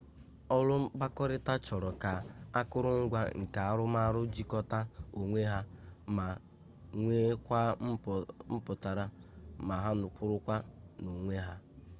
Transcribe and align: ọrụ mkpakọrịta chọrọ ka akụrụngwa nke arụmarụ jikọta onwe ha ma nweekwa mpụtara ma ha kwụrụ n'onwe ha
ọrụ 0.55 0.73
mkpakọrịta 0.81 1.53
chọrọ 1.65 1.91
ka 2.03 2.11
akụrụngwa 2.59 3.21
nke 3.39 3.59
arụmarụ 3.69 4.21
jikọta 4.35 4.79
onwe 5.19 5.41
ha 5.51 5.59
ma 6.15 6.25
nweekwa 7.01 7.59
mpụtara 8.53 9.05
ma 9.67 9.75
ha 9.83 9.89
kwụrụ 10.15 10.37
n'onwe 11.03 11.35
ha 11.45 11.55